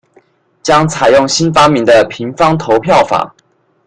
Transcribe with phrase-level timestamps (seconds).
[0.63, 3.31] 將採用新發明的「平方投票法」